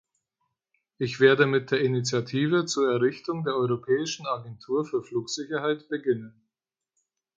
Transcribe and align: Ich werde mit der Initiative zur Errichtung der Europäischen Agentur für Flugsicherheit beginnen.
Ich 0.97 1.19
werde 1.19 1.45
mit 1.45 1.69
der 1.69 1.81
Initiative 1.81 2.65
zur 2.65 2.91
Errichtung 2.91 3.43
der 3.43 3.53
Europäischen 3.53 4.25
Agentur 4.25 4.83
für 4.83 5.03
Flugsicherheit 5.03 5.89
beginnen. 5.89 6.41